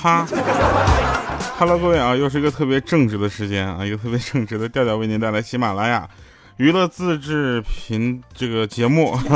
[0.00, 0.26] 哈
[1.58, 6.08] ，Hello，各位啊，又是一个特别正直的时间啊，一个特别正直的调调为您带来喜马拉雅
[6.56, 9.12] 娱乐自制频这个节目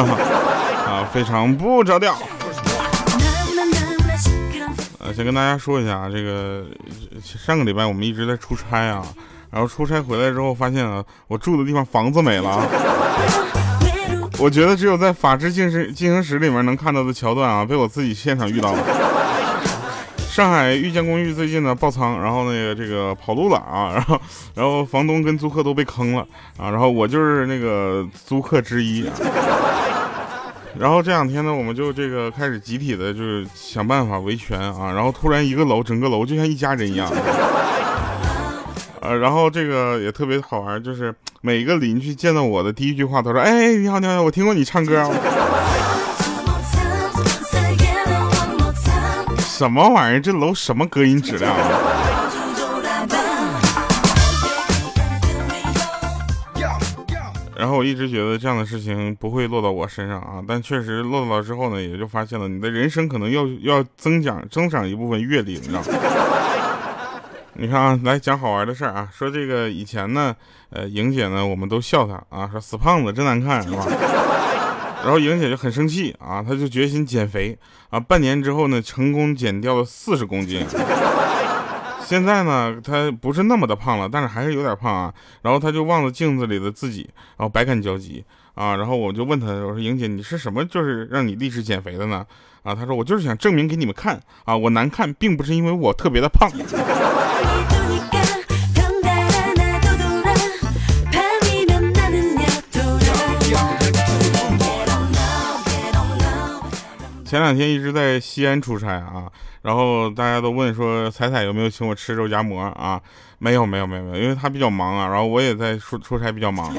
[0.88, 2.16] 啊，非常不着调。
[5.00, 6.64] 呃，先跟大家说一下啊，这个
[7.22, 9.04] 上个礼拜我们一直在出差啊，
[9.50, 12.66] 然后出差回来之后发现啊，我住的地方房子没了。
[14.38, 18.78] 我觉得只有在《法制进行进行时》里面能看到的桥段啊，被我自己现场遇到了。
[20.34, 24.20] 上海遇见公寓最近呢爆仓，然后那个这个跑路了啊，然后
[24.56, 26.26] 然后房东跟租客都被坑了
[26.56, 29.08] 啊，然后我就是那个租客之一。
[30.76, 37.08] 然后这两天呢，我们就这个开始集体的，就是想办法维权啊，然后突然一个楼整个楼就像一家人一样。
[39.02, 45.08] 呃，然后这个也特别好玩，就是每一个邻居见到我的第一句话都说：“哎，你好，你好，我听过你唱歌。”
[49.56, 50.20] 什么玩意儿？
[50.20, 51.80] 这楼什么隔音质量啊？
[57.56, 65.86] 然后我一直觉得这样的事情不会落到我身上啊，但确实落到之后呢，也就发现了你的人生可能要要增长增长一部分阅历，你知道吗？
[67.52, 70.34] 你看啊，来讲好玩的事儿啊，说这个以前呢，
[70.70, 73.86] 呃，莹姐呢，我们都笑她啊，说死胖子真难看，是吧？
[75.04, 77.56] 然后莹姐就很生气啊，她就决心减肥
[77.90, 80.64] 啊，半年之后呢，成功减掉了四十公斤。
[82.06, 85.12] 现在呢，她不是那么的胖了，但是还是有点胖啊。
[85.42, 88.24] 然后她就望着镜子里的自己，然后百感交集
[88.54, 88.76] 啊。
[88.76, 92.24] 然后我就问她，我说莹姐，你是什么就是让你立志减肥的呢？
[92.62, 96.50] 啊，她说我就是想证明给你们看啊，我难看并不是因为我特别的胖。
[107.34, 109.24] 前两天一直在西安出差啊，
[109.62, 113.00] 然后大家都问说彩彩有没有请我吃肉夹馍啊？
[113.40, 116.72] 没有没有没有没有，因为他比较忙啊，然后我也在出出差比较忙，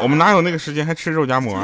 [0.00, 1.62] 我们哪有那个时间还吃肉夹馍？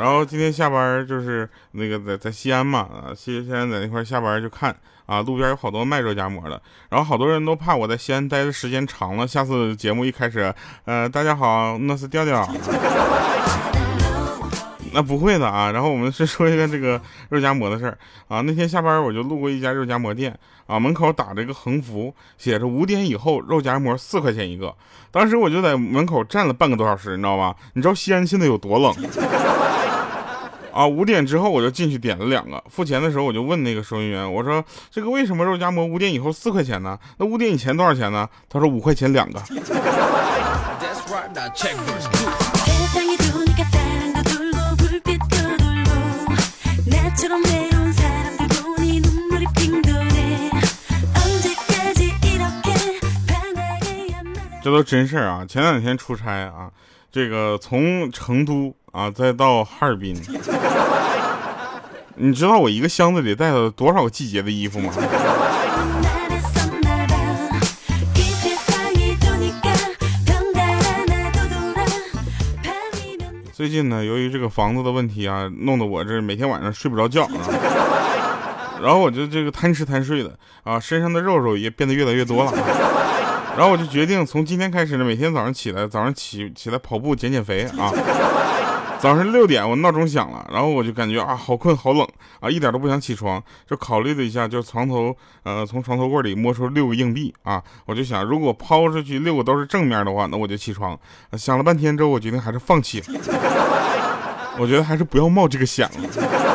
[0.00, 4.72] 然后今天下班就是那个在在西安嘛，啊西西安在那块下班就看
[5.06, 12.48] 啊，路边有好多卖肉夹馍的，然后好多人都怕我在西安待的时间长了，下次节目一开始，呃大家好，那是调调。
[14.92, 17.00] 那不会的啊，然后我们是说一个这个
[17.30, 18.40] 肉夹馍的事儿啊。
[18.40, 24.74] 那天下班我就路过一家肉夹馍店啊，门口打着一个横幅，写着五点以后肉夹馍四块钱一个。
[25.10, 27.54] 当时我就在门口站了半个多小时，你知道吧？
[27.74, 28.94] 你知道西安现在有多冷
[30.72, 30.86] 啊？
[30.86, 36.98] 五点之后我就进去点了两个，付钱的时候我就问那个收银员，我说这个为什么肉夹馍五点以后四块钱呢？
[37.16, 38.28] 那五点以前多少钱呢？
[38.48, 39.42] 他说五块钱两个。
[54.62, 55.44] 这都真事儿啊！
[55.48, 56.70] 前两天出差啊，
[57.10, 60.14] 这个从成都啊再到哈尔滨，
[62.16, 64.92] 你知道我一个箱子里带了多少个季节的衣服吗？
[73.58, 78.78] 最近呢，由于这个房子的问题啊，弄得我这每天晚上睡不着觉啊。
[78.80, 80.30] 然后我就这个贪吃贪睡的
[80.62, 82.52] 啊，身上的肉肉也变得越来越多了。
[83.56, 87.92] 然后我就决定从今天开始呢，每天早上起来，早上起起来跑步减减肥啊。
[89.00, 92.06] 早上六点我闹钟响了，然后我就感觉啊好困好冷
[92.40, 93.42] 啊，一点都不想起床。
[93.64, 95.14] 就考虑了一下，就床头
[95.44, 100.98] 呃从床头柜里摸出六个硬币啊，我就想如果抛出去六个都是正面的话，那我就起床。
[101.32, 103.02] 想了半天之后，我决定还是放弃。
[104.58, 106.47] 我觉得还是不要冒这个险了。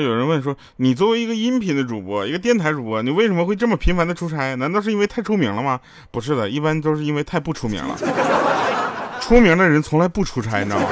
[0.00, 4.54] 有人问说：“你作为一个音频的主播，一个电台主播，你为什么会这么频繁的出差？
[4.56, 5.80] 难道是因为太出名了吗？”
[6.10, 7.96] 不是的，一般都是因为太不出名了。
[9.20, 10.86] 出名的人从来不出差，你知道吗？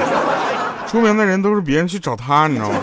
[0.87, 2.77] 出名的人都是别人去找他，你知道吗？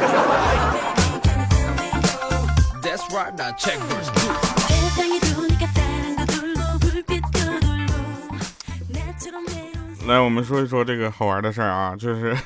[10.07, 12.37] 来，我们说一说这个好玩的事儿啊，就是。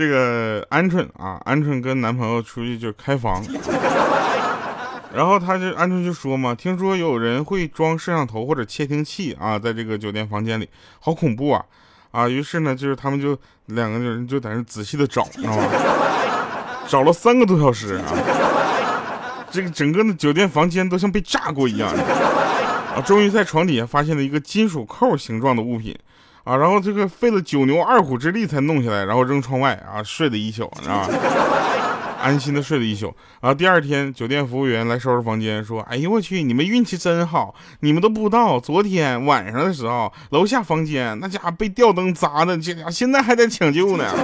[0.00, 3.44] 这个鹌鹑啊，鹌鹑跟男朋友出去就开房，
[5.12, 10.66] 然后他就鹌鹑就说嘛，听说有人会装摄像头或者窃听器啊，在这个酒店房间里，
[11.00, 11.62] 好恐怖啊
[12.12, 12.26] 啊！
[12.26, 15.64] 于是呢，就是他们就两个人就在那仔细的找，知道吗？
[16.88, 18.08] 找了三个多小时啊，
[19.50, 21.92] 这个整个的酒店房间都像被炸过一样。
[21.92, 25.94] 啊，终于在床底下发现了一个金属扣形状的物品，
[26.44, 31.08] 啊，然后这个费了九牛二虎之力才弄下来，然后扔窗外，啊，睡了一宿，知道吧？
[32.22, 33.06] 安心的睡了一宿。
[33.40, 44.04] 然后第二天，酒店服务员来收拾房间，说：“哎呦我去，你们运气真好，你们都不知道，昨天晚上的时候，楼下房间那家伙被吊灯砸的，这家现在还在抢救呢。”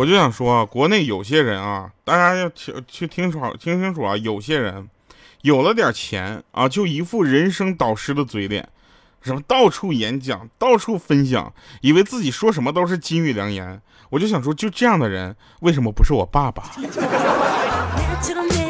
[0.00, 4.88] 我就想说啊，国内有些人啊，大家要听去听楚听清楚啊，有些人
[5.42, 8.66] 有了点钱啊，就一副人生导师的嘴脸，
[9.20, 11.52] 什么到处演讲，到处分享，
[11.82, 13.78] 以为自己说什么都是金玉良言。
[14.08, 16.70] 我就想说，就这样的人，为什么不是我爸爸？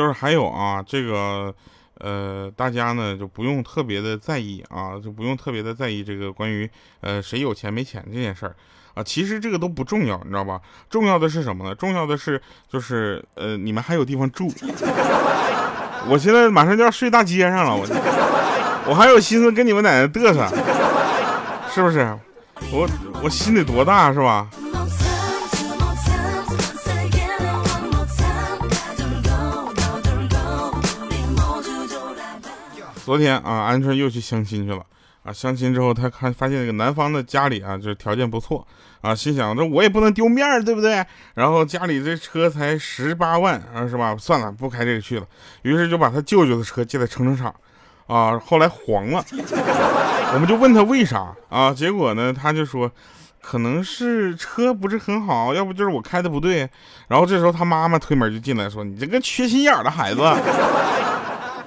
[0.00, 1.54] 就是还有啊，这个，
[1.98, 6.68] 呃，大家呢就不用特别的在意啊，就不用特别的在意这个关于
[7.02, 8.56] 呃谁有钱没钱这件事儿
[8.94, 10.58] 啊，其实这个都不重要，你知道吧？
[10.88, 11.74] 重要的是什么呢？
[11.74, 14.50] 重要的是就是呃你们还有地方住。
[16.08, 17.86] 我现在马上就要睡大街上了，我
[18.88, 20.48] 我还有心思跟你们在那嘚瑟，
[21.70, 22.18] 是不是？
[22.72, 22.88] 我
[23.22, 24.48] 我心得多大是吧？
[33.10, 34.80] 昨天啊，鹌鹑又去相亲去了
[35.24, 35.32] 啊！
[35.32, 38.64] 相亲之后，他看发现那个男方的家里啊，就是条件不错
[39.00, 41.04] 啊，心想这我也不能丢面儿，对不对？
[41.34, 44.14] 然后家里这车才十八万啊，是吧？
[44.16, 45.26] 算了，不开这个去了。
[45.62, 47.52] 于是就把他舅舅的车借在乘车场
[48.06, 49.24] 啊，后来黄了。
[50.32, 51.74] 我们就问他为啥啊？
[51.74, 52.88] 结果呢，他就说
[53.42, 56.58] 可能是车不是很好，要不就是我开的不对。
[57.08, 60.22] 然后这时候他妈妈推门就进来说：“你这个缺心眼的孩子。”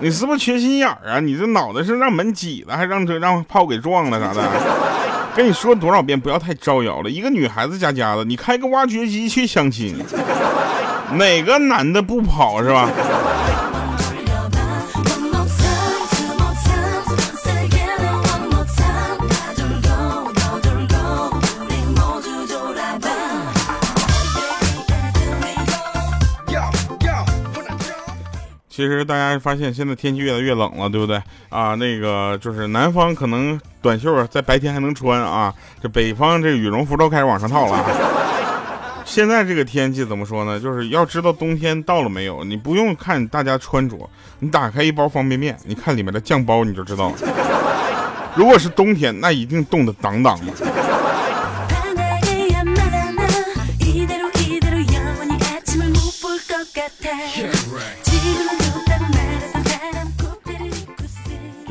[0.04, 1.22] 你是不是缺心眼儿啊？
[1.22, 4.44] 你这脑袋是让门挤了，还让这让炮给撞了啥的？
[5.34, 7.10] 跟你说多少遍，不要太招摇了。
[7.10, 9.96] 一个女孩子家家的，你开个挖掘机去相亲，
[11.14, 12.90] 哪个男的不跑是吧？
[28.76, 31.76] 其实大家发现现在天气越来越冷了，对不对啊？
[31.76, 37.86] 那个就是南方可能短袖在白天还能穿啊，这北方这羽绒服都开始往上套了。
[39.06, 40.60] 现在这个天气怎么说呢？
[40.60, 44.10] 就是要知道冬天到了没有，你不用看大家穿着，
[44.40, 47.16] 你打开一包方便面，你看里面的酱包你就知道了。
[48.34, 50.52] 如果是冬天，那一定冻得当当的。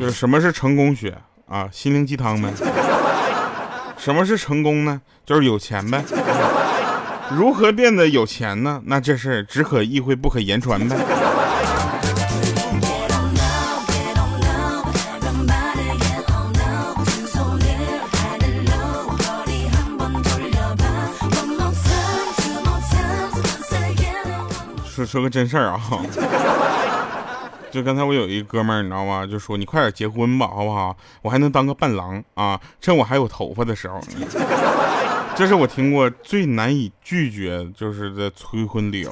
[0.03, 1.17] 就是什么是成功学
[1.47, 1.69] 啊？
[1.71, 2.49] 心灵鸡汤呗。
[3.97, 5.01] 什么是成功呢？
[5.25, 6.03] 就是有钱呗。
[7.31, 8.81] 如何变得有钱呢？
[8.83, 10.97] 那这事只可意会不可言传呗。
[24.93, 25.79] 说说个真事儿啊。
[27.73, 29.25] 就刚才我有一个哥们儿，你知道吗？
[29.25, 30.95] 就说你快点结婚吧，好不好？
[31.23, 33.99] 我还能当个伴郎啊，趁我还有头发的时候。
[35.35, 39.11] 这是我听过最难以拒绝就是的催婚理由。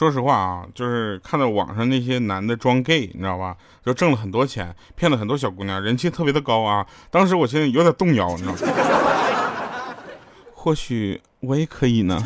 [0.00, 3.54] 说实话啊，就是看到网上那些男的装 gay，你知道吧？
[3.84, 6.86] 就挣了很多钱，骗了很多小姑娘，人气特别的高啊。
[7.10, 8.58] 当时我现在有点动摇，你知道吗？
[10.56, 12.18] 或许我也可以呢。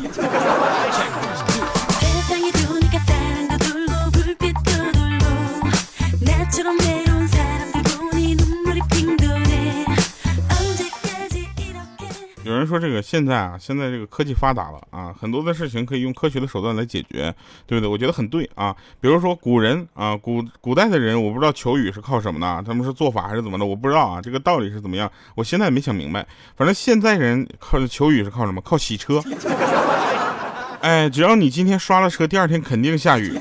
[12.65, 17.33] 说这个现在啊，现在这个科技发达了啊，很多的事情可以用科学的手段来解决，
[17.65, 17.89] 对不对？
[17.89, 18.75] 我觉得很对啊。
[18.99, 22.63] 比如说古人啊，古古代的人，我不知道求雨是靠什么呢？
[22.65, 23.65] 他们是做法还是怎么的？
[23.65, 25.11] 我不知道啊，这个道理是怎么样？
[25.35, 26.25] 我现在没想明白。
[26.55, 28.61] 反正现在人靠求雨是靠什么？
[28.61, 29.21] 靠洗车。
[30.81, 33.33] 哎，只要你今天刷了车，第二天肯定下雨。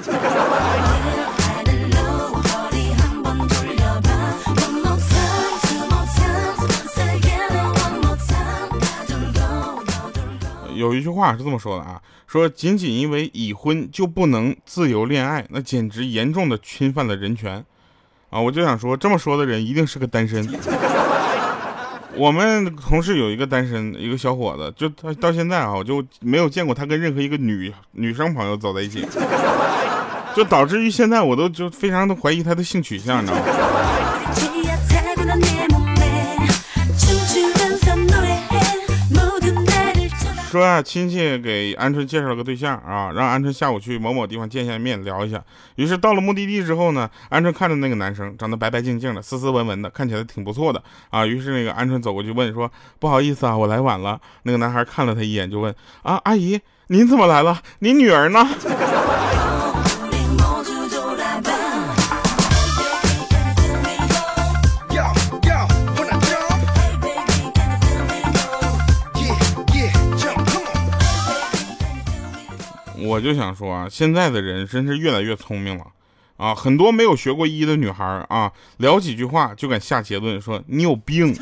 [10.84, 17.64] 有一句话是这么说的啊，说仅仅因为已婚就不能自由恋爱，那简直严重的侵犯了人权
[18.28, 18.38] 啊！
[18.38, 20.46] 我就想说，这么说的人一定是个单身。
[22.16, 29.06] 我们同事有一个单身一个小伙子，就他到现在啊，我就没有见过他跟任何一个女女生朋友走在一起，
[30.36, 33.44] 就导致于现在我都就非常的怀疑他的性取向，你知道吗？
[40.54, 45.42] 说啊，亲戚给鹌鹑介绍了个对象啊，让鹌鹑下午去某某地方见一下面，聊一下。
[45.74, 50.80] 于是到了目的地之后呢，鹌鹑看着那个男生长得白白净净的，斯斯文文的，看起来挺不错的
[51.10, 51.26] 啊。
[51.26, 52.70] 于是那个鹌鹑走过去问说
[53.00, 57.60] ：“不好意思啊，我来晚了。”那个男孩看了他一眼，就问：“啊，阿姨，您怎么来了？
[57.80, 58.48] 您女儿呢？”
[73.06, 75.84] 我就想说啊，现在的人真是越来越聪明了，
[76.38, 81.36] 啊，很多没有学过医的女孩啊，聊几句话就敢下结论说你有病。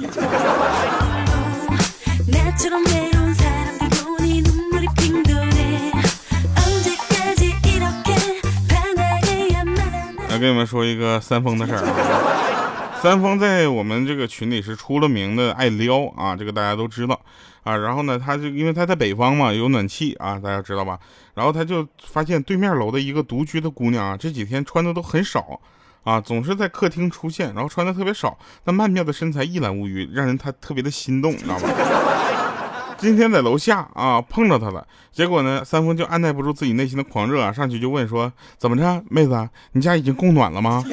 [10.29, 17.21] 来跟你们说一个三丰的事儿啊，三丰在我们这个群里是出了名的爱撩啊，这个大家都知道。
[17.63, 20.99] 啊，然后呢，他就因为他在北方嘛，有暖气啊，大家知道吧？
[21.35, 25.61] 然后他就发现对面楼的一个独居的姑娘啊，这几天穿的都很少，
[26.03, 31.69] 啊，总是在客厅出现，然后穿的特别少，那曼妙的身材一览无余，让人他特别的心动，你知道吗？
[32.99, 40.85] 今天在楼下啊碰到他了，结果呢，三丰就按耐不住自己内心的狂热啊，上去就问说，怎么着，妹子，你家已经供暖了吗？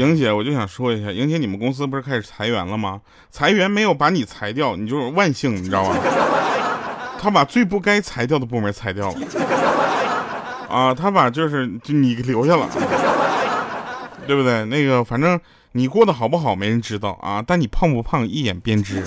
[0.00, 3.02] 莹姐，我就想说一下，莹姐，你们公司不是开始裁员了吗？
[3.30, 5.94] 裁员没有把你裁掉，你就是万幸，你知道吧？
[7.20, 9.16] 他把最不该裁掉的部门裁掉了，
[10.70, 12.66] 啊，他把就是就你留下了，
[14.26, 14.64] 对不对？
[14.64, 15.38] 那个反正
[15.72, 19.02] 你过得好不好没人知道啊，但你胖不胖一眼便知。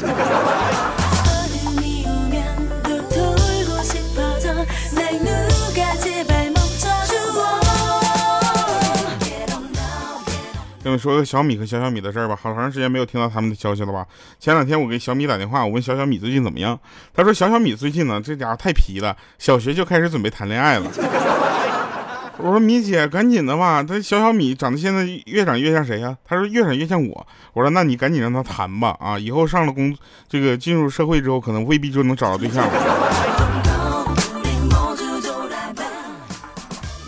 [10.98, 14.06] 说个小米和小小米的事儿吧，好长时间没有听到他们的消息了吧？
[14.40, 16.80] 前两天我给小米打电话，我问小小米最近怎么样，
[17.14, 20.92] 他说小小米最近呢，这家伙太皮了，小学就开始准备谈恋爱了。
[22.40, 26.18] 我说米姐，赶紧的吧，他小小米长得现在越长越像谁呀？
[26.26, 27.28] 他说越长越像我。
[27.54, 29.96] 我说那你赶紧让他谈吧，啊，以后上了工，
[30.28, 33.33] 这个进入社会之后，可能未必就能找到对象了。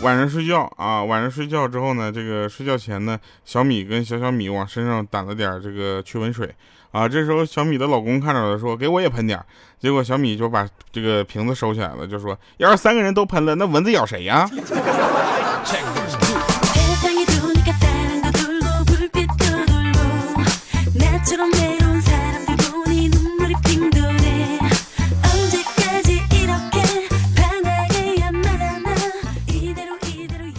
[0.06, 6.48] 晚上睡觉啊，晚上睡觉之后呢，这个睡觉前呢，小米跟小小米往身上掸了点这个驱蚊水
[6.92, 7.08] 啊。
[7.08, 9.44] 这时候小米的老公看着了，说给我也喷点。
[9.80, 14.48] 结果小米就把这个瓶子收起来了，就说要是三个人都喷了，那蚊子咬谁呀？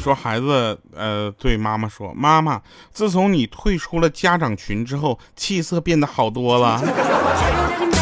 [0.07, 2.61] 说孩子，呃，对妈妈说，妈妈，
[2.93, 6.81] 自从你退出了家长群之后，气色变得好多了。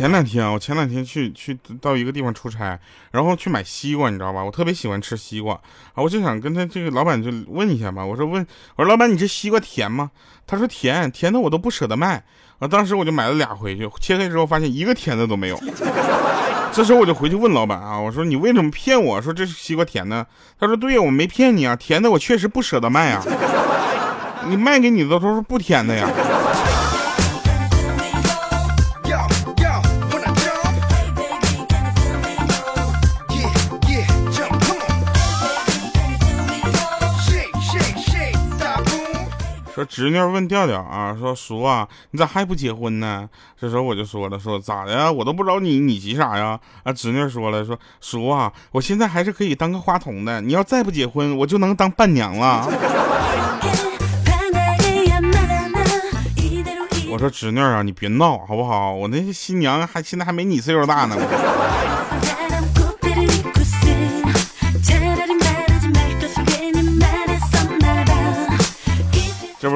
[0.00, 2.80] 前两天啊，我前两天去去到一个地方出差，
[3.10, 4.42] 然后去买西瓜，你知道吧？
[4.42, 5.52] 我特别喜欢吃西瓜
[5.92, 8.02] 啊，我就想跟他这个老板就问一下吧。
[8.02, 8.40] 我说问，
[8.76, 10.10] 我说老板，你这西瓜甜吗？
[10.46, 12.24] 他说甜，甜的我都不舍得卖。
[12.60, 12.66] 啊！
[12.66, 15.62] 当时我就买了俩回去，切开之后发现一个甜的都没有。
[16.72, 20.26] 这时候我就回去问老板啊，我说你为什么骗我说这是西瓜甜的？
[20.58, 23.22] 他说对呀，我没骗你啊，甜的我确实不舍得卖啊。
[24.48, 26.08] 你卖给你的都是不甜的呀。
[39.80, 43.26] 说侄女问调调啊，说叔啊，你咋还不结婚呢？
[43.58, 45.10] 这时候我就说了，说咋的呀？
[45.10, 46.60] 我都不找你，你急啥呀？
[46.82, 52.68] 啊，侄女说了，说叔啊，我现在还是可以当个花童的，你要再不结婚，我就能当伴娘了。
[57.10, 58.92] 我说侄女啊，你别闹好不好？
[58.92, 61.16] 我那些新娘还现在还没你岁数大呢。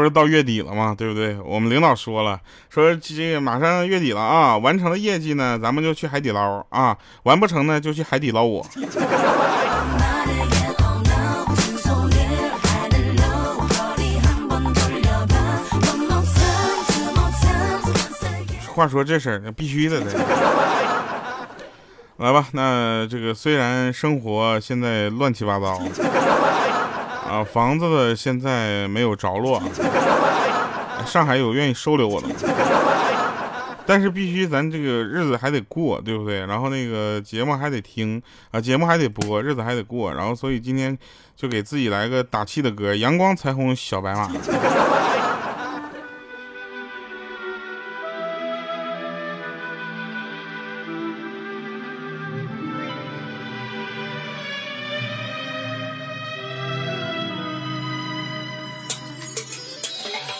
[0.05, 0.95] 是到月底了嘛？
[0.97, 1.37] 对不对？
[1.45, 8.65] 我们领导说了，说这个马上月底了啊，完成了业绩呢，咱们就去海底捞啊；完不成呢，就去海底捞我。
[18.75, 20.03] 话说这事儿，必须的。
[22.17, 25.81] 来吧，那这个虽然生活现在乱七八糟。
[27.35, 29.61] 啊，房子的现在没有着落，
[31.05, 32.29] 上海有愿意收留我的，
[33.85, 36.47] 但是必须咱这个日子还得过，对不对？
[36.47, 38.23] 然后那个节目还得听
[38.53, 40.97] 啊，节目还得播，日子还得过，然后所以今天
[41.35, 44.29] 就给自己来个打气的歌，《阳光彩虹小白马》。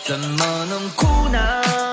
[0.05, 1.84] 怎么能哭呢？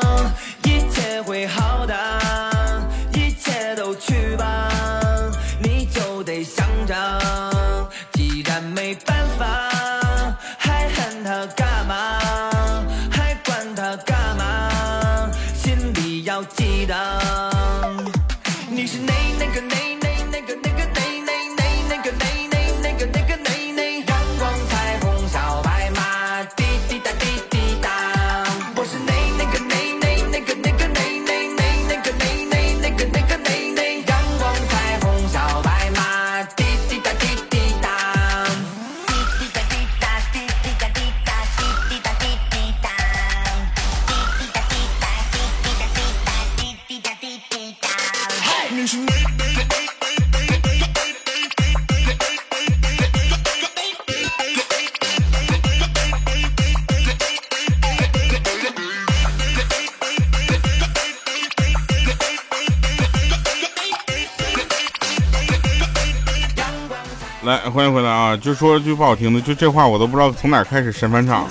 [67.52, 68.34] 来，欢迎回来啊！
[68.34, 71.46] 就说句不好听的，就这话我都不知道从哪开始神返场。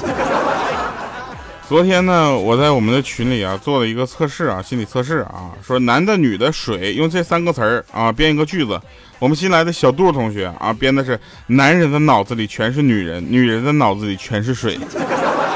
[1.70, 8.82] 昨天呢，我在我们的群里啊做了一个测试啊，心理测试啊，说男的、女的、水，用这三个词儿啊编一个句子。
[9.20, 14.80] 我们新来的小杜同学啊编的是：男人的脑子里全是女人，女人的脑子里全是水。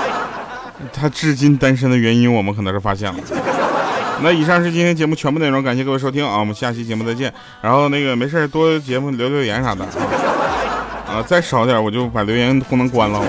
[0.94, 3.20] 他至今单身的原因，我们可能是发现了。
[4.24, 6.40] 那以上是今天节目全部内容，感谢各位收听啊！
[6.40, 7.32] 我们下期节目再见。
[7.62, 9.86] 然后那个没事多节目留留言啥的。
[11.06, 13.22] 啊，再少点我就把留言功能关了。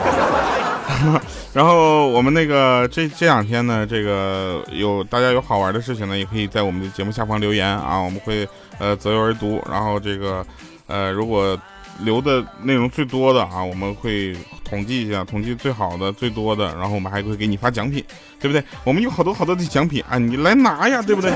[1.52, 9.62] 然后我们那个这这两天呢，这个有大家有好玩的事情呢，也可以在我们的节目下方留言啊，我们会呃择优而读。
[9.70, 10.46] 然后这个
[10.86, 11.58] 呃如果
[12.00, 18.04] 留的内容最多的啊，我们会统计一下，统计最好的、最多的，然后我们还会给你发奖品，
[18.40, 18.62] 对不对？
[18.84, 21.30] 我们有好多好多的奖品啊，你来拿呀，对不对？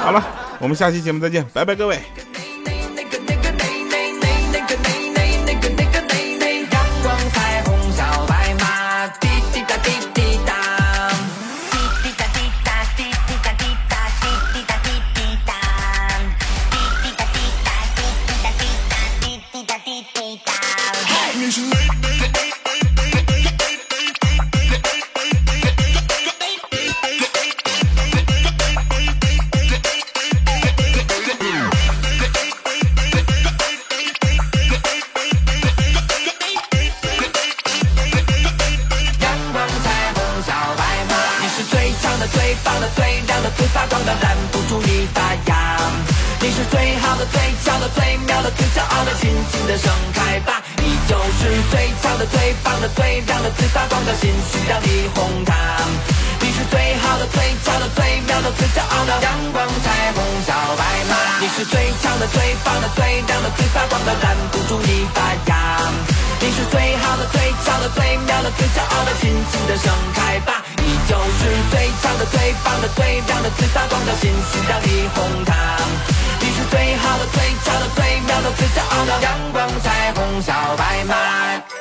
[0.00, 0.24] 好了，
[0.58, 1.98] 我们下期节目再见，拜拜，各位。
[49.20, 50.62] 尽情的盛开吧！
[50.78, 51.86] 你就是最
[53.26, 55.54] 亮的、最发光的心，需要你哄它。
[56.40, 61.14] 你是最好的、最俏的、最妙的、最骄傲的阳光彩虹小白马。
[61.40, 65.80] 你是最强的、最棒的、最亮的、最发光的，拦不住你发芽。
[66.40, 70.62] 你是最好的、最俏的、最妙的、最骄傲的，尽情的盛开吧。
[70.78, 75.54] 你就是最强的、最棒的、最亮的、最发光的心，需要你哄它。
[76.56, 81.75] 是最好的、最俏的、最妙的、最骄傲的阳光彩虹小白马。